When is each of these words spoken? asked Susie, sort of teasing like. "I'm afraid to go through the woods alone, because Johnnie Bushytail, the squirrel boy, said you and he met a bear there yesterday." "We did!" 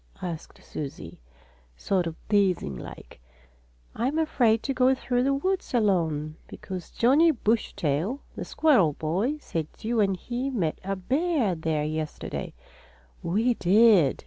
asked 0.23 0.59
Susie, 0.63 1.19
sort 1.77 2.07
of 2.07 2.15
teasing 2.27 2.75
like. 2.75 3.21
"I'm 3.95 4.17
afraid 4.17 4.63
to 4.63 4.73
go 4.73 4.95
through 4.95 5.21
the 5.21 5.31
woods 5.35 5.75
alone, 5.75 6.37
because 6.47 6.89
Johnnie 6.89 7.29
Bushytail, 7.29 8.19
the 8.35 8.43
squirrel 8.43 8.93
boy, 8.93 9.37
said 9.37 9.67
you 9.81 9.99
and 9.99 10.17
he 10.17 10.49
met 10.49 10.79
a 10.83 10.95
bear 10.95 11.53
there 11.53 11.85
yesterday." 11.85 12.55
"We 13.21 13.53
did!" 13.53 14.19